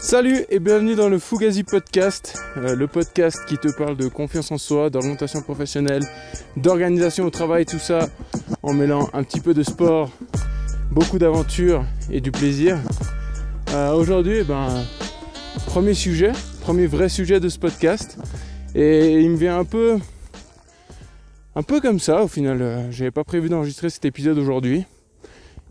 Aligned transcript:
Salut 0.00 0.46
et 0.48 0.60
bienvenue 0.60 0.94
dans 0.94 1.10
le 1.10 1.18
Fugazi 1.18 1.62
Podcast, 1.62 2.38
euh, 2.56 2.74
le 2.74 2.86
podcast 2.86 3.44
qui 3.46 3.58
te 3.58 3.68
parle 3.76 3.96
de 3.98 4.08
confiance 4.08 4.50
en 4.50 4.56
soi, 4.56 4.88
d'orientation 4.88 5.42
professionnelle, 5.42 6.02
d'organisation 6.56 7.26
au 7.26 7.30
travail, 7.30 7.66
tout 7.66 7.78
ça 7.78 8.08
en 8.62 8.72
mêlant 8.72 9.10
un 9.12 9.22
petit 9.22 9.40
peu 9.40 9.52
de 9.52 9.62
sport, 9.62 10.10
beaucoup 10.90 11.18
d'aventure 11.18 11.84
et 12.10 12.22
du 12.22 12.32
plaisir. 12.32 12.78
Euh, 13.74 13.92
Aujourd'hui, 13.92 14.38
eh 14.38 14.44
ben, 14.44 14.68
premier 15.66 15.92
sujet, 15.92 16.32
premier 16.62 16.86
vrai 16.86 17.10
sujet 17.10 17.38
de 17.38 17.50
ce 17.50 17.58
podcast, 17.58 18.16
et 18.74 19.20
il 19.20 19.28
me 19.28 19.36
vient 19.36 19.58
un 19.58 19.64
peu, 19.64 19.98
un 21.54 21.62
peu 21.62 21.78
comme 21.80 22.00
ça 22.00 22.22
au 22.22 22.28
final. 22.28 22.62
Euh, 22.62 22.90
J'avais 22.90 23.10
pas 23.10 23.24
prévu 23.24 23.50
d'enregistrer 23.50 23.90
cet 23.90 24.06
épisode 24.06 24.38
aujourd'hui, 24.38 24.86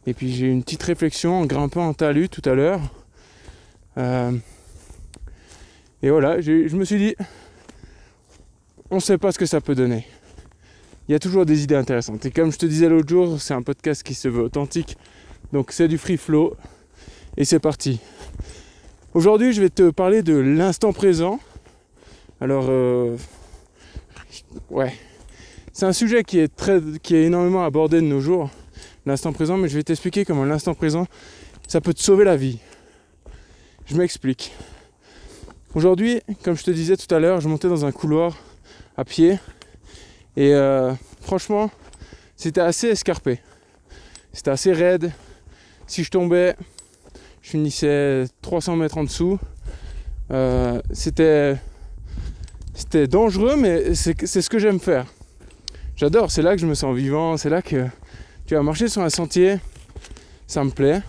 et 0.05 0.13
puis 0.13 0.31
j'ai 0.31 0.45
une 0.45 0.63
petite 0.63 0.83
réflexion 0.83 1.41
en 1.41 1.47
grimpant 1.47 1.87
en 1.87 1.95
talus 1.95 2.29
tout 2.29 2.47
à 2.47 2.53
l'heure. 2.53 2.79
Euh, 3.99 4.31
et 6.01 6.09
voilà, 6.09 6.39
je 6.41 6.75
me 6.75 6.85
suis 6.85 6.97
dit, 6.97 7.15
on 8.89 8.95
ne 8.95 9.01
sait 9.01 9.17
pas 9.17 9.31
ce 9.31 9.37
que 9.37 9.45
ça 9.45 9.61
peut 9.61 9.75
donner. 9.75 10.07
Il 11.07 11.11
y 11.11 11.15
a 11.15 11.19
toujours 11.19 11.45
des 11.45 11.63
idées 11.63 11.75
intéressantes. 11.75 12.25
Et 12.25 12.31
comme 12.31 12.51
je 12.51 12.57
te 12.57 12.65
disais 12.65 12.87
l'autre 12.87 13.09
jour, 13.09 13.41
c'est 13.41 13.53
un 13.53 13.61
podcast 13.61 14.03
qui 14.03 14.13
se 14.13 14.27
veut 14.27 14.43
authentique. 14.43 14.97
Donc 15.51 15.71
c'est 15.71 15.87
du 15.87 15.97
free 15.97 16.17
flow. 16.17 16.55
Et 17.35 17.45
c'est 17.45 17.59
parti. 17.59 17.99
Aujourd'hui, 19.13 19.53
je 19.53 19.61
vais 19.61 19.69
te 19.69 19.89
parler 19.89 20.21
de 20.21 20.35
l'instant 20.35 20.93
présent. 20.93 21.39
Alors, 22.39 22.67
euh, 22.69 23.17
ouais. 24.69 24.93
C'est 25.73 25.85
un 25.85 25.93
sujet 25.93 26.23
qui 26.23 26.39
est, 26.39 26.53
très, 26.53 26.81
qui 27.01 27.15
est 27.15 27.23
énormément 27.23 27.63
abordé 27.63 27.97
de 28.01 28.05
nos 28.05 28.19
jours, 28.19 28.49
l'instant 29.05 29.31
présent, 29.33 29.57
mais 29.57 29.69
je 29.69 29.75
vais 29.75 29.83
t'expliquer 29.83 30.25
comment 30.25 30.43
l'instant 30.43 30.73
présent, 30.73 31.07
ça 31.67 31.79
peut 31.81 31.93
te 31.93 32.01
sauver 32.01 32.25
la 32.25 32.35
vie. 32.35 32.59
Je 33.89 33.95
m'explique. 33.95 34.51
Aujourd'hui, 35.73 36.21
comme 36.43 36.55
je 36.55 36.63
te 36.63 36.69
disais 36.69 36.95
tout 36.95 37.11
à 37.13 37.19
l'heure, 37.19 37.41
je 37.41 37.49
montais 37.49 37.67
dans 37.67 37.85
un 37.85 37.91
couloir 37.91 38.37
à 38.95 39.03
pied 39.03 39.39
et 40.37 40.53
euh, 40.53 40.93
franchement, 41.21 41.71
c'était 42.35 42.61
assez 42.61 42.89
escarpé. 42.89 43.39
C'était 44.31 44.51
assez 44.51 44.73
raide. 44.73 45.11
Si 45.87 46.03
je 46.03 46.11
tombais, 46.11 46.55
je 47.41 47.49
finissais 47.49 48.25
300 48.43 48.75
mètres 48.75 48.99
en 48.99 49.05
dessous. 49.05 49.39
Euh, 50.29 50.79
c'était, 50.91 51.57
c'était 52.75 53.07
dangereux, 53.07 53.55
mais 53.55 53.95
c'est, 53.95 54.23
ce 54.23 54.49
que 54.51 54.59
j'aime 54.59 54.79
faire. 54.79 55.07
J'adore, 55.95 56.29
c'est 56.29 56.43
là 56.43 56.53
que 56.53 56.61
je 56.61 56.67
me 56.67 56.75
sens 56.75 56.95
vivant, 56.95 57.37
c'est 57.37 57.49
là 57.49 57.63
que 57.63 57.87
tu 58.45 58.53
vas 58.53 58.61
marcher 58.61 58.87
sur 58.87 59.01
un 59.01 59.09
sentier, 59.09 59.57
ça 60.45 60.63
me 60.63 60.69
plaît. 60.69 61.01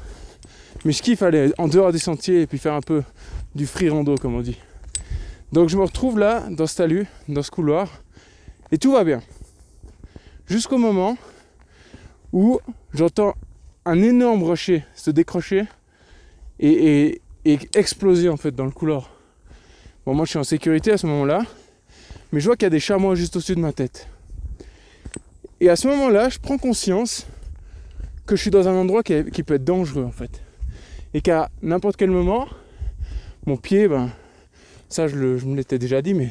Mais 0.84 0.92
je 0.92 1.02
kiffe 1.02 1.22
aller 1.22 1.52
en 1.58 1.68
dehors 1.68 1.92
des 1.92 1.98
sentiers 1.98 2.42
et 2.42 2.46
puis 2.46 2.58
faire 2.58 2.72
un 2.74 2.80
peu 2.80 3.02
du 3.54 3.66
free 3.66 3.90
rando 3.90 4.16
comme 4.16 4.34
on 4.34 4.40
dit. 4.40 4.58
Donc 5.52 5.68
je 5.68 5.76
me 5.76 5.82
retrouve 5.82 6.18
là, 6.18 6.46
dans 6.50 6.66
ce 6.66 6.76
talus, 6.76 7.06
dans 7.28 7.42
ce 7.42 7.50
couloir, 7.50 8.02
et 8.72 8.78
tout 8.78 8.92
va 8.92 9.04
bien. 9.04 9.20
Jusqu'au 10.46 10.78
moment 10.78 11.18
où 12.32 12.60
j'entends 12.94 13.34
un 13.84 14.00
énorme 14.00 14.42
rocher 14.42 14.84
se 14.94 15.10
décrocher 15.10 15.64
et, 16.60 17.20
exploser 17.44 18.28
en 18.28 18.36
fait 18.36 18.54
dans 18.54 18.66
le 18.66 18.70
couloir. 18.70 19.10
Bon 20.06 20.14
moi 20.14 20.24
je 20.24 20.30
suis 20.30 20.38
en 20.38 20.44
sécurité 20.44 20.92
à 20.92 20.98
ce 20.98 21.06
moment-là, 21.06 21.42
mais 22.32 22.40
je 22.40 22.46
vois 22.46 22.56
qu'il 22.56 22.66
y 22.66 22.66
a 22.66 22.70
des 22.70 22.80
chamois 22.80 23.14
juste 23.14 23.36
au-dessus 23.36 23.54
de 23.54 23.60
ma 23.60 23.72
tête. 23.72 24.08
Et 25.58 25.68
à 25.68 25.76
ce 25.76 25.88
moment-là, 25.88 26.28
je 26.28 26.38
prends 26.38 26.58
conscience 26.58 27.26
que 28.26 28.36
je 28.36 28.42
suis 28.42 28.50
dans 28.50 28.68
un 28.68 28.74
endroit 28.74 29.02
qui 29.02 29.42
peut 29.42 29.54
être 29.54 29.64
dangereux 29.64 30.04
en 30.04 30.12
fait 30.12 30.42
et 31.14 31.20
qu'à 31.20 31.50
n'importe 31.62 31.96
quel 31.96 32.10
moment, 32.10 32.48
mon 33.46 33.56
pied, 33.56 33.88
ben, 33.88 34.10
ça 34.88 35.08
je, 35.08 35.16
me 35.16 35.56
l'étais 35.56 35.78
déjà 35.78 36.02
dit, 36.02 36.14
mais 36.14 36.30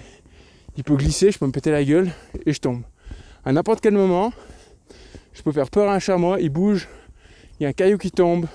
il 0.77 0.83
peut 0.83 0.95
glisser, 0.95 1.31
je 1.31 1.39
peux 1.39 1.45
me 1.45 1.52
péter 1.52 1.71
la 1.71 1.83
gueule 1.83 2.11
et 2.45 2.53
je 2.53 2.59
tombe. 2.59 2.83
À 3.44 3.52
n'importe 3.52 3.81
quel 3.81 3.94
moment, 3.94 4.31
je 5.33 5.42
peux 5.42 5.52
faire 5.52 5.70
peur 5.70 5.89
à 5.89 5.95
un 5.95 5.99
chamois, 5.99 6.39
il 6.39 6.49
bouge, 6.49 6.87
il 7.59 7.64
y 7.64 7.65
a 7.65 7.70
un 7.70 7.73
caillou 7.73 7.98
qui 7.98 8.11
tombe, 8.11 8.48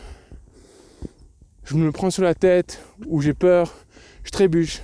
je 1.65 1.75
me 1.75 1.85
le 1.85 1.93
prends 1.93 2.11
sur 2.11 2.23
la 2.23 2.35
tête, 2.35 2.83
ou 3.07 3.21
j'ai 3.21 3.35
peur, 3.35 3.75
je 4.23 4.31
trébuche 4.31 4.81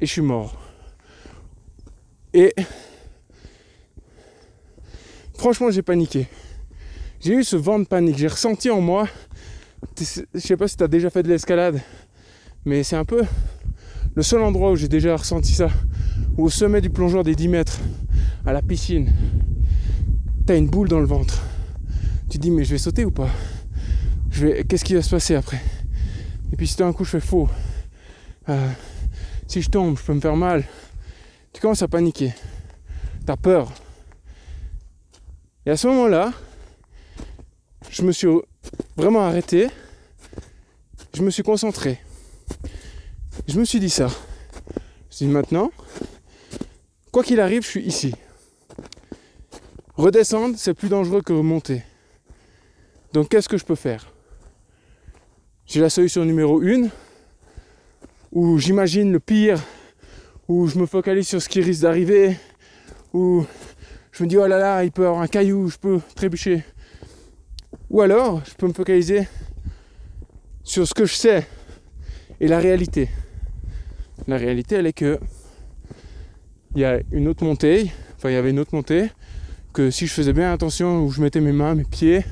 et 0.00 0.06
je 0.06 0.12
suis 0.12 0.22
mort. 0.22 0.60
Et 2.32 2.54
franchement, 5.34 5.70
j'ai 5.70 5.82
paniqué. 5.82 6.26
J'ai 7.20 7.34
eu 7.34 7.44
ce 7.44 7.56
vent 7.56 7.78
de 7.78 7.84
panique, 7.84 8.18
j'ai 8.18 8.28
ressenti 8.28 8.70
en 8.70 8.80
moi 8.80 9.08
je 9.98 10.40
sais 10.40 10.56
pas 10.56 10.68
si 10.68 10.76
tu 10.76 10.84
as 10.84 10.88
déjà 10.88 11.10
fait 11.10 11.22
de 11.22 11.28
l'escalade, 11.28 11.80
mais 12.64 12.82
c'est 12.82 12.96
un 12.96 13.04
peu 13.04 13.22
le 14.14 14.22
seul 14.22 14.42
endroit 14.42 14.70
où 14.70 14.76
j'ai 14.76 14.88
déjà 14.88 15.16
ressenti 15.16 15.52
ça. 15.52 15.68
Ou 16.36 16.44
au 16.44 16.50
sommet 16.50 16.80
du 16.80 16.90
plongeoir 16.90 17.24
des 17.24 17.34
10 17.34 17.48
mètres, 17.48 17.78
à 18.46 18.52
la 18.52 18.62
piscine, 18.62 19.12
t'as 20.46 20.56
une 20.56 20.68
boule 20.68 20.88
dans 20.88 21.00
le 21.00 21.06
ventre. 21.06 21.42
Tu 22.28 22.38
te 22.38 22.42
dis, 22.42 22.50
mais 22.50 22.64
je 22.64 22.70
vais 22.70 22.78
sauter 22.78 23.04
ou 23.04 23.10
pas? 23.10 23.30
Qu'est-ce 24.32 24.84
qui 24.84 24.94
va 24.94 25.02
se 25.02 25.10
passer 25.10 25.34
après? 25.34 25.60
Et 26.52 26.56
puis 26.56 26.66
si 26.66 26.76
d'un 26.76 26.92
coup 26.92 27.04
je 27.04 27.10
fais 27.10 27.20
faux, 27.20 27.48
euh, 28.48 28.70
si 29.46 29.62
je 29.62 29.70
tombe, 29.70 29.98
je 29.98 30.02
peux 30.02 30.14
me 30.14 30.20
faire 30.20 30.36
mal. 30.36 30.64
Tu 31.52 31.60
commences 31.60 31.82
à 31.82 31.88
paniquer. 31.88 32.32
T'as 33.26 33.36
peur. 33.36 33.72
Et 35.66 35.70
à 35.70 35.76
ce 35.76 35.86
moment-là, 35.86 36.32
je 37.90 38.02
me 38.02 38.12
suis 38.12 38.28
vraiment 38.96 39.20
arrêté. 39.20 39.68
Je 41.14 41.22
me 41.22 41.30
suis 41.30 41.42
concentré. 41.42 41.98
Je 43.46 43.58
me 43.58 43.64
suis 43.64 43.80
dit 43.80 43.90
ça. 43.90 44.08
Je 44.08 44.12
me 44.12 45.10
suis 45.10 45.26
dit 45.26 45.32
maintenant, 45.32 45.70
quoi 47.12 47.22
qu'il 47.22 47.40
arrive, 47.40 47.62
je 47.62 47.68
suis 47.68 47.82
ici. 47.82 48.14
Redescendre, 49.96 50.56
c'est 50.58 50.74
plus 50.74 50.88
dangereux 50.88 51.22
que 51.22 51.32
remonter. 51.32 51.82
Donc 53.12 53.28
qu'est-ce 53.28 53.48
que 53.48 53.56
je 53.56 53.64
peux 53.64 53.76
faire? 53.76 54.12
J'ai 55.66 55.80
la 55.80 55.90
solution 55.90 56.24
numéro 56.24 56.60
une, 56.62 56.90
où 58.32 58.58
j'imagine 58.58 59.12
le 59.12 59.20
pire, 59.20 59.62
où 60.48 60.66
je 60.66 60.78
me 60.78 60.86
focalise 60.86 61.28
sur 61.28 61.40
ce 61.40 61.48
qui 61.48 61.60
risque 61.60 61.82
d'arriver, 61.82 62.36
où 63.12 63.46
je 64.10 64.24
me 64.24 64.28
dis 64.28 64.36
oh 64.36 64.46
là 64.46 64.58
là, 64.58 64.84
il 64.84 64.90
peut 64.90 65.02
y 65.02 65.06
avoir 65.06 65.22
un 65.22 65.28
caillou, 65.28 65.68
je 65.68 65.78
peux 65.78 66.00
trébucher. 66.16 66.64
Ou 67.94 68.00
alors, 68.00 68.42
je 68.44 68.54
peux 68.54 68.66
me 68.66 68.72
focaliser 68.72 69.28
sur 70.64 70.84
ce 70.84 70.92
que 70.94 71.04
je 71.04 71.14
sais 71.14 71.46
et 72.40 72.48
la 72.48 72.58
réalité. 72.58 73.08
La 74.26 74.36
réalité, 74.36 74.74
elle 74.74 74.88
est 74.88 74.92
que 74.92 75.20
il 76.74 76.80
y 76.80 76.84
a 76.84 76.98
une 77.12 77.28
autre 77.28 77.44
montée, 77.44 77.92
enfin 78.16 78.30
il 78.30 78.32
y 78.32 78.36
avait 78.36 78.50
une 78.50 78.58
autre 78.58 78.74
montée, 78.74 79.12
que 79.72 79.92
si 79.92 80.08
je 80.08 80.12
faisais 80.12 80.32
bien 80.32 80.52
attention 80.52 81.04
où 81.04 81.12
je 81.12 81.22
mettais 81.22 81.40
mes 81.40 81.52
mains, 81.52 81.76
mes 81.76 81.84
pieds, 81.84 82.24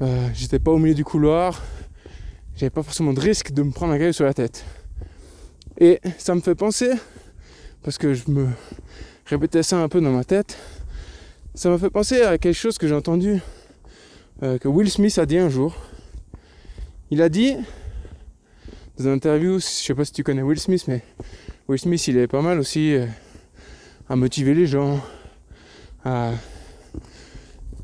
euh, 0.00 0.26
j'étais 0.32 0.58
pas 0.58 0.70
au 0.70 0.78
milieu 0.78 0.94
du 0.94 1.04
couloir, 1.04 1.62
j'avais 2.54 2.70
pas 2.70 2.82
forcément 2.82 3.12
de 3.12 3.20
risque 3.20 3.52
de 3.52 3.62
me 3.62 3.72
prendre 3.72 3.92
un 3.92 3.98
caillou 3.98 4.14
sur 4.14 4.24
la 4.24 4.32
tête. 4.32 4.64
Et 5.76 6.00
ça 6.16 6.34
me 6.34 6.40
fait 6.40 6.54
penser, 6.54 6.92
parce 7.82 7.98
que 7.98 8.14
je 8.14 8.30
me 8.30 8.48
répétais 9.26 9.62
ça 9.62 9.82
un 9.82 9.90
peu 9.90 10.00
dans 10.00 10.12
ma 10.12 10.24
tête, 10.24 10.56
ça 11.54 11.68
m'a 11.68 11.76
fait 11.76 11.90
penser 11.90 12.22
à 12.22 12.38
quelque 12.38 12.56
chose 12.56 12.78
que 12.78 12.88
j'ai 12.88 12.94
entendu 12.94 13.42
euh, 14.42 14.58
que 14.58 14.68
Will 14.68 14.90
Smith 14.90 15.18
a 15.18 15.26
dit 15.26 15.38
un 15.38 15.48
jour. 15.48 15.74
Il 17.10 17.22
a 17.22 17.28
dit 17.28 17.54
dans 18.98 19.04
une 19.04 19.10
interview, 19.12 19.54
je 19.58 19.64
sais 19.64 19.94
pas 19.94 20.04
si 20.04 20.12
tu 20.12 20.22
connais 20.22 20.42
Will 20.42 20.58
Smith, 20.58 20.84
mais 20.88 21.02
Will 21.68 21.78
Smith 21.78 22.06
il 22.08 22.16
est 22.16 22.26
pas 22.26 22.42
mal 22.42 22.58
aussi 22.58 22.94
euh, 22.94 23.06
à 24.08 24.16
motiver 24.16 24.54
les 24.54 24.66
gens, 24.66 25.00
à 26.04 26.32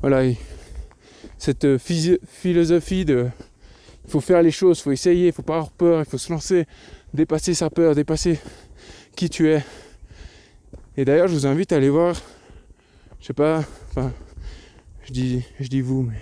voilà 0.01 0.25
il- 0.25 0.37
cette 1.39 1.65
euh, 1.65 1.79
philosophie 1.79 3.05
de 3.05 3.29
il 4.05 4.11
faut 4.11 4.21
faire 4.21 4.43
les 4.43 4.51
choses, 4.51 4.79
il 4.79 4.83
faut 4.83 4.93
essayer, 4.93 5.27
il 5.29 5.33
faut 5.33 5.43
pas 5.43 5.55
avoir 5.57 5.71
peur, 5.71 6.01
il 6.01 6.05
faut 6.07 6.19
se 6.19 6.33
lancer, 6.33 6.67
dépasser 7.15 7.55
sa 7.55 7.71
peur, 7.71 7.95
dépasser 7.95 8.39
qui 9.15 9.29
tu 9.31 9.49
es. 9.51 9.63
Et 10.97 11.05
d'ailleurs 11.05 11.29
je 11.29 11.35
vous 11.35 11.47
invite 11.47 11.73
à 11.73 11.77
aller 11.77 11.89
voir, 11.91 12.17
je 13.21 13.27
sais 13.27 13.33
pas, 13.35 13.65
enfin 13.91 14.13
je 15.05 15.13
dis, 15.13 15.45
je 15.61 15.69
dis 15.69 15.81
vous, 15.83 16.03
mais 16.03 16.17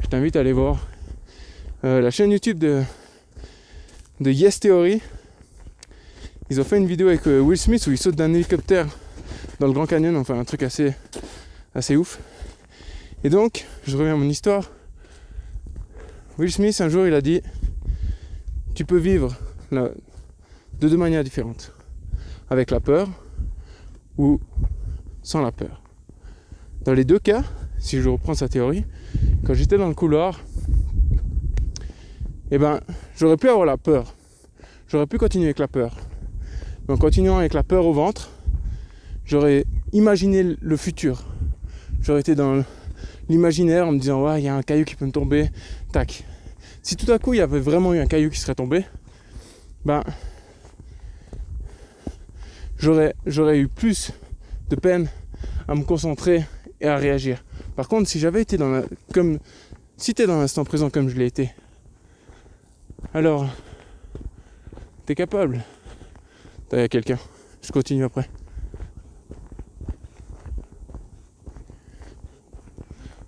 je 0.00 0.06
t'invite 0.06 0.36
à 0.36 0.40
aller 0.40 0.52
voir 0.52 0.86
euh, 1.84 2.00
la 2.00 2.10
chaîne 2.10 2.30
YouTube 2.30 2.58
de, 2.58 2.82
de 4.20 4.30
Yes 4.30 4.60
Theory. 4.60 5.00
Ils 6.50 6.60
ont 6.60 6.64
fait 6.64 6.78
une 6.78 6.86
vidéo 6.86 7.08
avec 7.08 7.26
euh, 7.26 7.40
Will 7.40 7.58
Smith 7.58 7.86
où 7.86 7.90
il 7.90 7.98
saute 7.98 8.14
d'un 8.14 8.32
hélicoptère 8.32 8.86
dans 9.60 9.66
le 9.66 9.72
Grand 9.72 9.86
Canyon, 9.86 10.16
enfin 10.16 10.38
un 10.38 10.44
truc 10.44 10.62
assez, 10.62 10.94
assez 11.74 11.96
ouf. 11.96 12.20
Et 13.24 13.30
donc, 13.30 13.66
je 13.86 13.96
reviens 13.96 14.14
à 14.14 14.16
mon 14.16 14.28
histoire. 14.28 14.70
Will 16.38 16.52
Smith, 16.52 16.80
un 16.80 16.88
jour, 16.88 17.06
il 17.06 17.14
a 17.14 17.20
dit 17.20 17.42
Tu 18.74 18.84
peux 18.84 18.98
vivre 18.98 19.36
de 19.72 19.90
deux 20.88 20.96
manières 20.96 21.24
différentes. 21.24 21.72
Avec 22.50 22.70
la 22.70 22.80
peur 22.80 23.08
ou 24.16 24.40
sans 25.22 25.42
la 25.42 25.52
peur. 25.52 25.82
Dans 26.84 26.94
les 26.94 27.04
deux 27.04 27.18
cas, 27.18 27.42
si 27.78 28.00
je 28.00 28.08
reprends 28.08 28.34
sa 28.34 28.48
théorie, 28.48 28.84
quand 29.48 29.54
j'étais 29.54 29.78
dans 29.78 29.88
le 29.88 29.94
couloir, 29.94 30.42
eh 32.50 32.58
ben, 32.58 32.80
j'aurais 33.16 33.38
pu 33.38 33.48
avoir 33.48 33.64
la 33.64 33.78
peur. 33.78 34.14
j'aurais 34.88 35.06
pu 35.06 35.16
continuer 35.16 35.46
avec 35.46 35.58
la 35.58 35.68
peur. 35.68 35.96
Mais 36.86 36.92
en 36.92 36.98
continuant 36.98 37.38
avec 37.38 37.54
la 37.54 37.62
peur 37.62 37.86
au 37.86 37.94
ventre, 37.94 38.28
j'aurais 39.24 39.64
imaginé 39.94 40.54
le 40.60 40.76
futur. 40.76 41.24
J'aurais 42.02 42.20
été 42.20 42.34
dans 42.34 42.62
l'imaginaire 43.30 43.88
en 43.88 43.92
me 43.92 43.98
disant 43.98 44.22
ouais 44.22 44.42
il 44.42 44.44
y 44.44 44.48
a 44.48 44.54
un 44.54 44.60
caillou 44.62 44.84
qui 44.84 44.96
peut 44.96 45.06
me 45.06 45.12
tomber, 45.12 45.48
tac. 45.92 46.24
Si 46.82 46.96
tout 46.96 47.10
à 47.10 47.18
coup 47.18 47.32
il 47.32 47.38
y 47.38 47.40
avait 47.40 47.58
vraiment 47.58 47.94
eu 47.94 48.00
un 48.00 48.06
caillou 48.06 48.28
qui 48.28 48.38
serait 48.38 48.54
tombé, 48.54 48.84
ben 49.86 50.04
j'aurais 52.76 53.14
j'aurais 53.24 53.58
eu 53.58 53.68
plus 53.68 54.12
de 54.68 54.76
peine 54.76 55.08
à 55.66 55.74
me 55.74 55.84
concentrer 55.84 56.44
et 56.82 56.86
à 56.86 56.98
réagir. 56.98 57.42
Par 57.78 57.86
contre, 57.86 58.08
si 58.08 58.18
j'avais 58.18 58.42
été 58.42 58.56
dans 58.56 58.72
la, 58.72 58.82
comme 59.14 59.38
si 59.96 60.12
t'es 60.12 60.26
dans 60.26 60.40
l'instant 60.40 60.64
présent 60.64 60.90
comme 60.90 61.08
je 61.08 61.16
l'ai 61.16 61.26
été, 61.26 61.54
alors 63.14 63.46
t'es 65.06 65.14
capable. 65.14 65.62
T'as 66.68 66.88
quelqu'un. 66.88 67.20
Je 67.62 67.70
continue 67.70 68.02
après. 68.02 68.28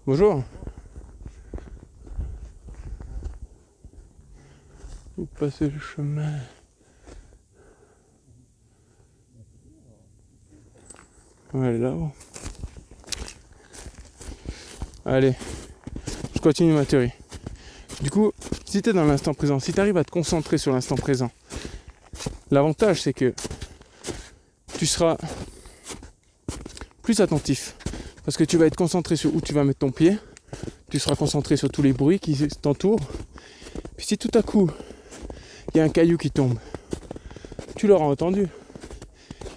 Bonjour. 0.04 0.42
Vous 5.16 5.26
passez 5.26 5.70
le 5.70 5.78
chemin? 5.78 6.40
Ouais, 11.54 11.78
là-haut. 11.78 12.10
Allez, 15.12 15.34
je 16.36 16.40
continue 16.40 16.72
ma 16.72 16.84
théorie. 16.84 17.10
Du 18.00 18.10
coup, 18.10 18.30
si 18.64 18.80
tu 18.80 18.90
es 18.90 18.92
dans 18.92 19.04
l'instant 19.04 19.34
présent, 19.34 19.58
si 19.58 19.72
tu 19.72 19.80
arrives 19.80 19.96
à 19.96 20.04
te 20.04 20.10
concentrer 20.12 20.56
sur 20.56 20.72
l'instant 20.72 20.94
présent, 20.94 21.32
l'avantage 22.52 23.02
c'est 23.02 23.12
que 23.12 23.34
tu 24.78 24.86
seras 24.86 25.16
plus 27.02 27.18
attentif. 27.18 27.74
Parce 28.24 28.36
que 28.36 28.44
tu 28.44 28.56
vas 28.56 28.66
être 28.66 28.76
concentré 28.76 29.16
sur 29.16 29.34
où 29.34 29.40
tu 29.40 29.52
vas 29.52 29.64
mettre 29.64 29.80
ton 29.80 29.90
pied, 29.90 30.16
tu 30.90 31.00
seras 31.00 31.16
concentré 31.16 31.56
sur 31.56 31.70
tous 31.70 31.82
les 31.82 31.92
bruits 31.92 32.20
qui 32.20 32.36
t'entourent. 32.62 33.00
Puis 33.96 34.06
si 34.06 34.16
tout 34.16 34.30
à 34.38 34.42
coup, 34.42 34.70
il 35.74 35.78
y 35.78 35.80
a 35.80 35.82
un 35.82 35.88
caillou 35.88 36.18
qui 36.18 36.30
tombe, 36.30 36.56
tu 37.74 37.88
l'auras 37.88 38.06
entendu. 38.06 38.46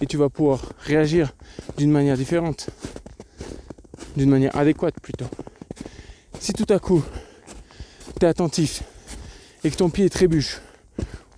Et 0.00 0.06
tu 0.06 0.16
vas 0.16 0.30
pouvoir 0.30 0.72
réagir 0.80 1.32
d'une 1.76 1.92
manière 1.92 2.16
différente. 2.16 2.70
D'une 4.16 4.30
manière 4.30 4.56
adéquate 4.56 4.94
plutôt. 5.00 5.26
Si 6.44 6.52
tout 6.52 6.66
à 6.68 6.78
coup, 6.78 7.02
tu 8.20 8.26
es 8.26 8.28
attentif 8.28 8.82
et 9.64 9.70
que 9.70 9.76
ton 9.76 9.88
pied 9.88 10.10
trébuche, 10.10 10.60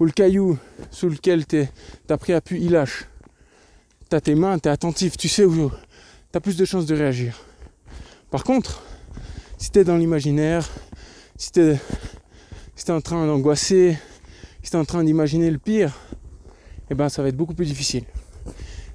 ou 0.01 0.05
le 0.05 0.11
caillou 0.11 0.59
sous 0.91 1.09
lequel 1.09 1.47
tu 1.47 1.65
as 2.09 2.19
pris 2.19 2.33
appui, 2.33 2.61
il 2.61 2.73
lâche, 2.73 3.07
tu 4.11 4.17
as 4.17 4.21
tes 4.21 4.35
mains, 4.35 4.59
tu 4.59 4.69
es 4.69 4.73
attentif, 4.73 5.17
tu 5.17 5.29
sais 5.29 5.45
où, 5.45 5.71
tu 5.71 6.37
as 6.37 6.41
plus 6.41 6.57
de 6.57 6.65
chances 6.65 6.87
de 6.87 6.97
réagir. 6.97 7.39
Par 8.33 8.43
contre, 8.43 8.83
si 9.59 9.71
tu 9.71 9.79
es 9.79 9.85
dans 9.85 9.97
l'imaginaire, 9.97 10.69
si 11.37 11.53
tu 11.53 11.61
es, 11.61 11.79
si 12.75 12.91
en 12.91 13.01
train 13.01 13.29
d'angoisser, 13.29 13.97
si 14.61 14.73
tu 14.73 14.77
es 14.77 14.81
en 14.81 14.85
train 14.85 15.05
d'imaginer 15.05 15.53
le 15.53 15.59
pire, 15.59 15.97
eh 16.91 16.97
ben 16.97 17.09
ça 17.09 17.23
va 17.23 17.29
être 17.29 17.37
beaucoup 17.37 17.55
plus 17.55 17.67
difficile. 17.67 18.07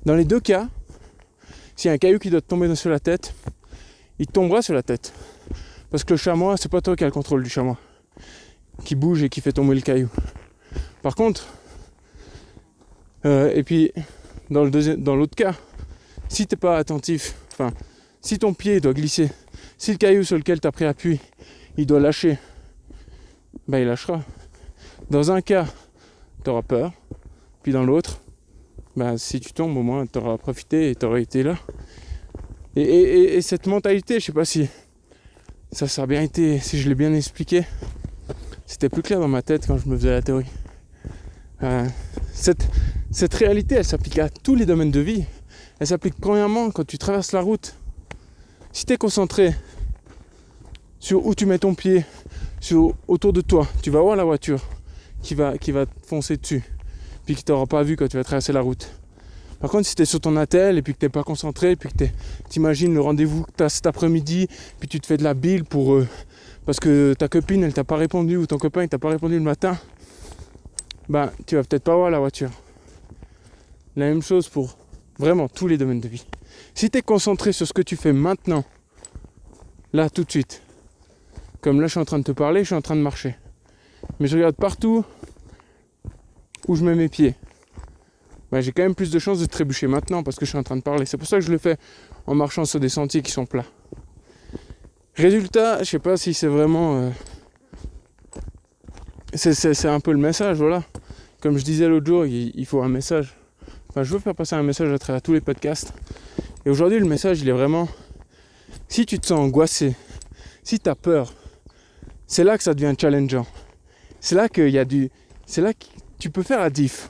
Dans 0.06 0.16
les 0.16 0.26
deux 0.26 0.42
cas, 0.42 0.68
s'il 1.78 1.88
y 1.88 1.92
a 1.92 1.94
un 1.94 1.98
caillou 1.98 2.20
qui 2.20 2.30
doit 2.30 2.42
tomber 2.42 2.76
sur 2.76 2.90
la 2.90 3.00
tête, 3.00 3.34
il 4.20 4.28
tombera 4.28 4.62
sur 4.62 4.74
la 4.74 4.84
tête. 4.84 5.14
Parce 5.92 6.04
que 6.04 6.14
le 6.14 6.18
chamois, 6.18 6.58
c'est 6.58 6.72
pas 6.72 6.82
toi 6.82 6.96
qui 6.96 7.04
as 7.04 7.08
le 7.08 7.12
contrôle 7.12 7.44
du 7.44 7.50
chamois. 7.50 7.78
Qui 8.84 8.96
bouge 8.96 9.22
et 9.24 9.30
qui 9.30 9.42
fait 9.42 9.52
tomber 9.52 9.76
le 9.76 9.82
caillou. 9.82 10.10
Par 11.02 11.16
contre, 11.16 11.48
euh, 13.26 13.52
et 13.54 13.64
puis 13.64 13.92
dans 14.50 14.66
deuxième, 14.66 15.04
dans 15.04 15.16
l'autre 15.16 15.36
cas, 15.36 15.54
si 16.30 16.48
t'es 16.48 16.56
pas 16.56 16.78
attentif, 16.78 17.36
enfin, 17.52 17.72
si 18.22 18.40
ton 18.40 18.54
pied 18.54 18.80
doit 18.80 18.94
glisser, 18.94 19.30
si 19.78 19.92
le 19.92 19.98
caillou 19.98 20.24
sur 20.24 20.38
lequel 20.38 20.60
tu 20.60 20.68
as 20.68 20.72
pris 20.72 20.86
appui, 20.86 21.20
il 21.78 21.86
doit 21.86 22.00
lâcher, 22.00 22.40
ben 23.68 23.80
il 23.80 23.88
lâchera. 23.88 24.22
Dans 25.10 25.32
un 25.32 25.42
cas, 25.42 25.68
tu 26.44 26.50
auras 26.50 26.62
peur, 26.62 26.94
puis 27.64 27.74
dans 27.74 27.84
l'autre, 27.84 28.22
ben, 28.96 29.18
si 29.18 29.40
tu 29.40 29.54
tombes, 29.54 29.76
au 29.78 29.84
moins 29.84 30.06
tu 30.06 30.20
auras 30.20 30.38
profité 30.38 30.90
et 30.90 30.96
tu 30.96 31.06
auras 31.06 31.20
été 31.20 31.44
là. 31.44 31.58
Et, 32.76 33.42
cette 33.42 33.68
mentalité, 33.68 34.20
je 34.20 34.26
sais 34.28 34.32
pas 34.32 34.46
si 34.46 34.70
ça, 35.72 35.88
ça 35.88 36.04
a 36.04 36.06
bien 36.06 36.22
été, 36.22 36.60
si 36.60 36.80
je 36.80 36.90
l'ai 36.90 36.96
bien 36.96 37.14
expliqué, 37.14 37.64
c'était 38.66 38.90
plus 38.90 39.02
clair 39.02 39.20
dans 39.20 39.28
ma 39.28 39.42
tête 39.42 39.68
quand 39.68 39.78
je 39.78 39.88
me 39.88 39.96
faisais 39.98 40.12
la 40.12 40.22
théorie. 40.22 40.46
Euh, 41.64 41.88
cette, 42.34 43.34
réalité, 43.34 43.76
elle 43.76 43.86
s'applique 43.86 44.20
à 44.20 44.30
tous 44.30 44.56
les 44.56 44.66
domaines 44.66 44.92
de 44.92 45.00
vie. 45.00 45.26
Elle 45.80 45.88
s'applique 45.88 46.16
premièrement 46.20 46.72
quand 46.72 46.86
tu 46.86 46.98
traverses 46.98 47.32
la 47.32 47.42
route. 47.42 47.76
Si 48.72 48.86
tu 48.86 48.94
es 48.94 48.98
concentré 48.98 49.54
sur 51.00 51.26
où 51.26 51.36
tu 51.36 51.46
mets 51.46 51.60
ton 51.60 51.74
pied, 51.74 52.06
autour 53.08 53.34
de 53.34 53.42
toi, 53.42 53.68
tu 53.82 53.90
vas 53.90 54.02
voir 54.02 54.16
la 54.16 54.24
voiture 54.24 54.62
qui 55.22 55.36
va, 55.36 55.58
qui 55.58 55.72
va 55.72 55.86
te 55.86 56.06
foncer 56.06 56.38
dessus, 56.38 56.64
puis 57.26 57.36
qui 57.36 57.44
t'aura 57.44 57.66
pas 57.66 57.84
vu 57.84 57.96
quand 57.96 58.08
tu 58.08 58.18
vas 58.18 58.24
traverser 58.24 58.54
la 58.54 58.62
route. 58.62 58.90
Par 59.62 59.70
contre, 59.70 59.86
si 59.86 59.94
tu 59.94 60.02
es 60.02 60.06
sur 60.06 60.20
ton 60.20 60.36
attel 60.38 60.80
et 60.80 60.82
puis 60.82 60.94
que 60.94 61.00
tu 61.00 61.06
n'es 61.06 61.10
pas 61.10 61.24
concentré, 61.24 61.76
puis 61.76 61.90
que 61.90 62.06
tu 62.06 62.10
imagines 62.56 62.94
le 62.94 63.02
rendez-vous 63.02 63.44
que 63.44 63.52
tu 63.56 63.64
as 63.64 63.70
cet 63.70 63.86
après-midi, 63.86 64.48
puis 64.80 64.90
tu 64.90 65.00
te 65.00 65.06
fais 65.06 65.18
de 65.18 65.24
la 65.24 65.36
bile 65.36 65.66
pour, 65.66 65.94
euh, 65.94 66.08
parce 66.66 66.80
que 66.80 67.14
ta 67.14 67.28
copine 67.28 67.64
elle 67.64 67.74
t'a 67.74 67.84
pas 67.84 67.96
répondu 67.96 68.38
ou 68.38 68.48
ton 68.48 68.58
copain 68.58 68.82
il 68.82 68.90
t'a 68.90 68.98
pas 68.98 69.10
répondu 69.10 69.36
le 69.36 69.44
matin, 69.44 69.78
ben 71.10 71.32
tu 71.46 71.56
vas 71.56 71.64
peut-être 71.64 71.84
pas 71.84 71.96
voir 71.96 72.10
la 72.10 72.18
voiture. 72.18 72.50
La 73.96 74.06
même 74.06 74.24
chose 74.24 74.50
pour 74.50 74.78
vraiment 75.20 75.48
tous 75.48 75.68
les 75.68 75.78
domaines 75.78 76.02
de 76.02 76.08
vie. 76.08 76.26
Si 76.74 76.90
tu 76.90 76.98
es 76.98 77.02
concentré 77.04 77.54
sur 77.54 77.68
ce 77.68 77.74
que 77.74 77.84
tu 77.84 77.96
fais 77.96 78.14
maintenant, 78.14 78.64
là 79.94 80.10
tout 80.10 80.24
de 80.24 80.32
suite, 80.32 80.64
comme 81.62 81.82
là 81.82 81.86
je 81.86 81.92
suis 81.92 82.00
en 82.00 82.06
train 82.06 82.18
de 82.18 82.24
te 82.24 82.32
parler, 82.32 82.62
je 82.62 82.68
suis 82.68 82.76
en 82.76 82.82
train 82.82 82.96
de 82.96 83.02
marcher. 83.02 83.36
Mais 84.20 84.26
je 84.26 84.38
regarde 84.38 84.56
partout 84.56 85.06
où 86.68 86.76
je 86.76 86.84
mets 86.84 86.96
mes 86.96 87.10
pieds. 87.10 87.36
Ben, 88.52 88.60
j'ai 88.60 88.74
quand 88.74 88.84
même 88.84 88.96
plus 88.96 89.12
de 89.12 89.20
chances 89.20 89.40
de 89.40 89.46
trébucher 89.46 89.88
maintenant 89.88 90.24
parce 90.24 90.38
que 90.38 90.46
je 90.46 90.50
suis 90.50 90.58
en 90.58 90.64
train 90.64 90.76
de 90.76 90.82
parler. 90.82 91.06
C'est 91.06 91.18
pour 91.18 91.28
ça 91.28 91.38
que 91.38 91.46
je 91.46 91.52
le 91.52 91.58
fais 91.58 91.78
en 92.28 92.36
marchant 92.36 92.66
sur 92.66 92.80
des 92.80 92.90
sentiers 92.90 93.22
qui 93.22 93.32
sont 93.32 93.46
plats. 93.46 93.66
Résultat, 95.16 95.80
je 95.80 95.90
sais 95.90 96.00
pas 96.00 96.18
si 96.18 96.34
c'est 96.34 96.48
vraiment. 96.48 96.98
Euh, 96.98 97.10
c'est 99.34 99.86
un 99.86 100.02
peu 100.02 100.12
le 100.12 100.18
message, 100.18 100.58
voilà. 100.58 100.84
Comme 101.42 101.58
je 101.58 101.64
disais 101.64 101.88
l'autre 101.88 102.06
jour, 102.06 102.26
il, 102.26 102.66
faut 102.66 102.82
un 102.82 102.90
message. 102.90 103.38
Enfin, 103.90 104.04
je 104.04 104.14
veux 104.14 104.20
faire 104.20 104.36
passer 104.36 104.56
un 104.56 104.64
message 104.64 104.92
à 104.92 105.00
travers 105.00 105.22
tous 105.22 105.34
les 105.34 105.42
podcasts. 105.42 105.94
Et 106.66 106.70
aujourd'hui, 106.70 107.00
le 107.00 107.06
message, 107.06 107.42
il 107.42 107.50
est 107.50 107.54
vraiment. 107.54 107.88
Si 108.90 109.06
tu 109.06 109.18
te 109.20 109.28
sens 109.28 109.40
angoissé, 109.40 109.96
si 110.64 110.80
tu 110.80 110.90
as 110.90 110.96
peur, 110.96 111.34
c'est 112.28 112.44
là 112.44 112.58
que 112.58 112.64
ça 112.64 112.74
devient 112.74 112.94
challengeant. 113.00 113.46
C'est 114.20 114.36
là 114.36 114.50
qu'il 114.50 114.70
y 114.70 114.78
a 114.78 114.86
du. 114.86 115.10
C'est 115.46 115.62
là 115.62 115.74
que 115.74 115.86
tu 116.20 116.30
peux 116.30 116.44
faire 116.44 116.60
la 116.60 116.70
diff. 116.70 117.10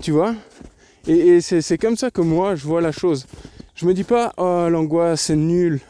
Tu 0.00 0.10
vois 0.10 0.34
Et, 1.06 1.40
c'est 1.40 1.78
comme 1.78 1.96
ça 1.96 2.10
que 2.10 2.20
moi, 2.20 2.54
je 2.54 2.64
vois 2.64 2.80
la 2.80 2.92
chose. 2.92 3.26
Je 3.74 3.86
me 3.86 3.94
dis 3.94 4.04
pas, 4.04 4.32
oh, 4.36 4.68
l'angoisse, 4.70 5.22
c'est 5.22 5.36
nul 5.36 5.80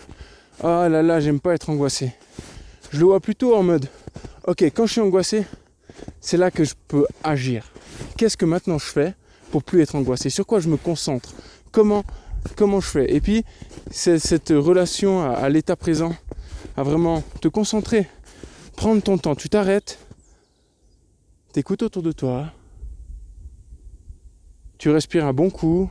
ah 0.63 0.89
là 0.89 1.03
là, 1.03 1.19
j'aime 1.19 1.41
pas 1.41 1.55
être 1.55 1.71
angoissé. 1.71 2.13
Je 2.93 2.99
le 3.01 3.07
vois 3.07 3.19
plutôt 3.19 3.57
en 3.57 3.65
mode, 3.65 3.89
ok, 4.47 4.63
quand 4.63 4.87
je 4.87 4.93
suis 4.93 5.01
angoissé, 5.01 5.45
c'est 6.21 6.37
là 6.37 6.53
que 6.53 6.63
je 6.63 6.75
peux 6.87 7.05
agir. 7.25 7.65
Qu'est-ce 8.17 8.37
que 8.37 8.45
maintenant 8.45 8.79
je 8.79 8.87
fais 8.87 9.15
pour 9.51 9.65
plus 9.65 9.83
être 9.83 9.97
angoissé? 9.97 10.31
Sur 10.31 10.47
quoi 10.47 10.61
je 10.61 10.69
me 10.69 10.77
concentre? 10.77 11.35
Comment, 11.73 12.05
comment 12.55 12.81
je 12.81 12.87
fais? 12.87 13.13
Et 13.13 13.21
puis, 13.21 13.45
cette 13.91 14.51
relation 14.51 15.29
à, 15.29 15.49
l'état 15.49 15.75
présent, 15.75 16.15
à 16.77 16.85
vraiment 16.85 17.25
te 17.41 17.49
concentrer, 17.49 18.07
prendre 18.77 19.03
ton 19.03 19.19
temps, 19.19 19.35
tu 19.35 19.49
t'arrêtes, 19.49 19.99
t'écoutes 21.53 21.83
autour 21.83 22.03
de 22.03 22.13
toi, 22.13 22.53
tu 24.83 24.91
respires 24.91 25.27
un 25.27 25.33
bon 25.33 25.49
coup, 25.49 25.89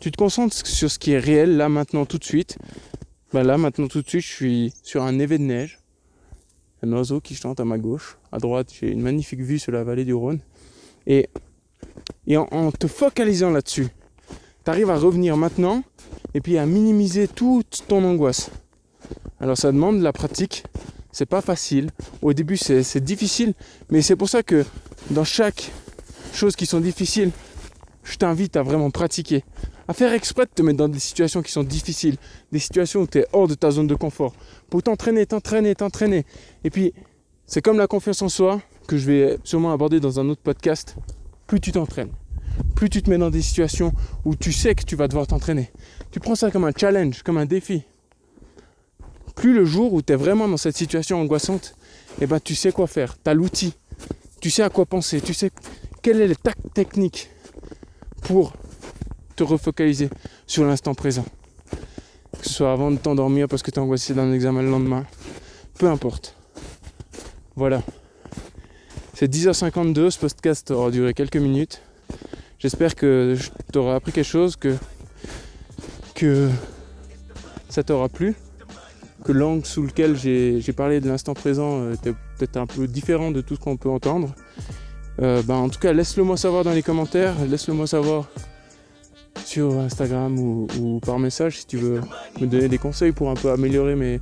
tu 0.00 0.10
te 0.10 0.16
concentres 0.16 0.66
sur 0.66 0.90
ce 0.90 0.98
qui 0.98 1.12
est 1.12 1.18
réel 1.20 1.56
là 1.56 1.68
maintenant 1.68 2.04
tout 2.04 2.18
de 2.18 2.24
suite 2.24 2.58
bah 3.32 3.42
là, 3.42 3.56
maintenant, 3.56 3.88
tout 3.88 4.02
de 4.02 4.08
suite, 4.08 4.20
je 4.20 4.30
suis 4.30 4.74
sur 4.82 5.02
un 5.02 5.12
névé 5.12 5.38
de 5.38 5.44
neige. 5.44 5.78
Un 6.82 6.92
oiseau 6.92 7.18
qui 7.20 7.34
chante 7.34 7.60
à 7.60 7.64
ma 7.64 7.78
gauche. 7.78 8.18
À 8.30 8.36
droite, 8.36 8.68
j'ai 8.78 8.90
une 8.90 9.00
magnifique 9.00 9.40
vue 9.40 9.58
sur 9.58 9.72
la 9.72 9.84
vallée 9.84 10.04
du 10.04 10.12
Rhône. 10.12 10.40
Et, 11.06 11.30
et 12.26 12.36
en, 12.36 12.70
te 12.72 12.86
focalisant 12.86 13.48
là-dessus, 13.50 13.88
tu 14.64 14.70
arrives 14.70 14.90
à 14.90 14.98
revenir 14.98 15.38
maintenant 15.38 15.82
et 16.34 16.42
puis 16.42 16.58
à 16.58 16.66
minimiser 16.66 17.26
toute 17.26 17.84
ton 17.88 18.04
angoisse. 18.04 18.50
Alors 19.40 19.56
ça 19.56 19.72
demande 19.72 19.98
de 19.98 20.02
la 20.02 20.12
pratique. 20.12 20.64
C'est 21.10 21.24
pas 21.24 21.40
facile. 21.40 21.88
Au 22.20 22.34
début, 22.34 22.58
c'est 22.58 23.02
difficile. 23.02 23.54
Mais 23.90 24.02
c'est 24.02 24.16
pour 24.16 24.28
ça 24.28 24.42
que 24.42 24.66
dans 25.10 25.24
chaque 25.24 25.72
chose 26.34 26.54
qui 26.54 26.66
sont 26.66 26.80
difficiles, 26.80 27.30
je 28.02 28.16
t'invite 28.16 28.56
à 28.56 28.62
vraiment 28.62 28.90
pratiquer 28.90 29.44
à 29.88 29.94
faire 29.94 30.12
exprès 30.12 30.44
de 30.44 30.50
te 30.54 30.62
mettre 30.62 30.78
dans 30.78 30.88
des 30.88 30.98
situations 30.98 31.42
qui 31.42 31.52
sont 31.52 31.64
difficiles, 31.64 32.16
des 32.50 32.58
situations 32.58 33.00
où 33.02 33.06
tu 33.06 33.18
es 33.18 33.26
hors 33.32 33.48
de 33.48 33.54
ta 33.54 33.70
zone 33.70 33.86
de 33.86 33.94
confort, 33.94 34.34
pour 34.70 34.82
t'entraîner, 34.82 35.26
t'entraîner, 35.26 35.74
t'entraîner. 35.74 36.24
Et 36.64 36.70
puis, 36.70 36.94
c'est 37.46 37.62
comme 37.62 37.78
la 37.78 37.86
confiance 37.86 38.22
en 38.22 38.28
soi, 38.28 38.60
que 38.86 38.96
je 38.96 39.06
vais 39.06 39.38
sûrement 39.44 39.72
aborder 39.72 40.00
dans 40.00 40.20
un 40.20 40.28
autre 40.28 40.40
podcast, 40.40 40.96
plus 41.46 41.60
tu 41.60 41.72
t'entraînes, 41.72 42.12
plus 42.74 42.88
tu 42.90 43.02
te 43.02 43.10
mets 43.10 43.18
dans 43.18 43.30
des 43.30 43.42
situations 43.42 43.92
où 44.24 44.34
tu 44.34 44.52
sais 44.52 44.74
que 44.74 44.84
tu 44.84 44.96
vas 44.96 45.08
devoir 45.08 45.26
t'entraîner. 45.26 45.70
Tu 46.10 46.20
prends 46.20 46.34
ça 46.34 46.50
comme 46.50 46.64
un 46.64 46.72
challenge, 46.74 47.22
comme 47.22 47.38
un 47.38 47.46
défi. 47.46 47.82
Plus 49.34 49.54
le 49.54 49.64
jour 49.64 49.92
où 49.92 50.02
tu 50.02 50.12
es 50.12 50.16
vraiment 50.16 50.48
dans 50.48 50.56
cette 50.56 50.76
situation 50.76 51.20
angoissante, 51.20 51.74
eh 52.20 52.26
ben, 52.26 52.38
tu 52.38 52.54
sais 52.54 52.70
quoi 52.72 52.86
faire. 52.86 53.16
Tu 53.22 53.30
as 53.30 53.34
l'outil. 53.34 53.74
Tu 54.40 54.50
sais 54.50 54.62
à 54.62 54.68
quoi 54.68 54.84
penser. 54.84 55.20
Tu 55.20 55.32
sais 55.32 55.50
quelle 56.02 56.20
est 56.20 56.28
la 56.28 56.52
technique 56.74 57.30
pour 58.22 58.52
te 59.36 59.42
refocaliser 59.42 60.08
sur 60.46 60.64
l'instant 60.64 60.94
présent. 60.94 61.24
Que 62.40 62.46
ce 62.46 62.54
soit 62.54 62.72
avant 62.72 62.90
de 62.90 62.96
t'endormir 62.96 63.48
parce 63.48 63.62
que 63.62 63.70
tu 63.70 63.78
es 63.78 63.82
angoissé 63.82 64.14
d'un 64.14 64.32
examen 64.32 64.62
le 64.62 64.70
lendemain. 64.70 65.04
Peu 65.78 65.88
importe. 65.88 66.34
Voilà. 67.56 67.82
C'est 69.14 69.32
10h52, 69.32 70.10
ce 70.10 70.18
podcast 70.18 70.70
aura 70.70 70.90
duré 70.90 71.14
quelques 71.14 71.36
minutes. 71.36 71.82
J'espère 72.58 72.94
que 72.94 73.34
je 73.36 73.50
t'aurai 73.72 73.94
appris 73.94 74.12
quelque 74.12 74.24
chose, 74.24 74.56
que, 74.56 74.76
que 76.14 76.48
ça 77.68 77.82
t'aura 77.82 78.08
plu, 78.08 78.34
que 79.24 79.32
l'angle 79.32 79.64
sous 79.64 79.82
lequel 79.82 80.16
j'ai 80.16 80.72
parlé 80.72 81.00
de 81.00 81.08
l'instant 81.08 81.34
présent 81.34 81.80
euh, 81.80 81.94
était 81.94 82.12
peut-être 82.38 82.56
un 82.56 82.66
peu 82.66 82.86
différent 82.86 83.30
de 83.30 83.40
tout 83.40 83.56
ce 83.56 83.60
qu'on 83.60 83.76
peut 83.76 83.90
entendre. 83.90 84.34
Euh, 85.20 85.42
ben, 85.42 85.56
en 85.56 85.68
tout 85.68 85.78
cas, 85.78 85.92
laisse-le 85.92 86.24
moi 86.24 86.36
savoir 86.36 86.64
dans 86.64 86.72
les 86.72 86.82
commentaires, 86.82 87.34
laisse-le 87.48 87.74
moi 87.74 87.86
savoir 87.86 88.28
sur 89.44 89.78
Instagram 89.78 90.38
ou, 90.38 91.00
par 91.04 91.18
message 91.18 91.58
si 91.58 91.66
tu 91.66 91.76
veux 91.76 92.00
me 92.40 92.46
donner 92.46 92.68
des 92.68 92.78
conseils 92.78 93.12
pour 93.12 93.28
un 93.30 93.34
peu 93.34 93.50
améliorer 93.50 93.94
mes, 93.94 94.20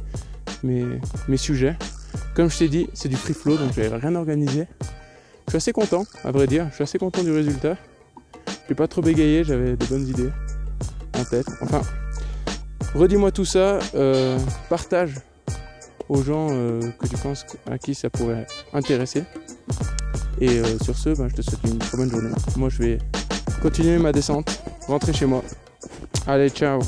mes, 0.63 0.85
mes 1.29 1.37
sujets. 1.37 1.77
Comme 2.35 2.51
je 2.51 2.59
t'ai 2.59 2.69
dit, 2.69 2.89
c'est 2.95 3.09
du 3.09 3.17
free 3.17 3.35
flow, 3.35 3.57
donc 3.57 3.73
j'avais 3.75 3.95
rien 3.95 4.15
organisé. 4.15 4.67
Je 5.47 5.53
suis 5.53 5.57
assez 5.57 5.73
content, 5.73 6.05
à 6.25 6.31
vrai 6.31 6.47
dire, 6.47 6.67
je 6.71 6.77
suis 6.77 6.85
assez 6.85 6.99
content 6.99 7.23
du 7.23 7.33
résultat. 7.33 7.77
J'ai 8.69 8.75
pas 8.75 8.89
trop 8.89 9.03
bégayé, 9.03 9.45
j'avais 9.45 9.77
des 9.77 9.87
bonnes 9.87 10.07
idées 10.07 10.31
en 11.19 11.25
tête. 11.25 11.47
Enfin, 11.61 11.83
redis-moi 12.95 13.33
tout 13.33 13.45
ça, 13.45 13.81
euh, 13.95 14.39
partage 14.69 15.17
aux 16.09 16.23
gens 16.23 16.49
euh, 16.51 16.81
que 16.99 17.07
tu 17.07 17.17
penses 17.17 17.47
à 17.71 17.79
qui 17.79 17.95
ça 17.95 18.11
pourrait 18.11 18.47
intéresser. 18.73 19.25
Et 20.41 20.49
euh, 20.49 20.79
sur 20.83 20.97
ce, 20.97 21.11
ben, 21.11 21.29
je 21.29 21.37
te 21.37 21.43
souhaite 21.43 21.61
une 21.65 21.79
très 21.79 21.97
bonne 21.97 22.11
journée. 22.11 22.31
Moi, 22.57 22.69
je 22.71 22.79
vais 22.79 22.99
continuer 23.61 23.99
ma 23.99 24.13
descente, 24.13 24.63
rentrer 24.87 25.13
chez 25.13 25.27
moi. 25.27 25.43
Allez, 26.27 26.49
ciao 26.49 26.81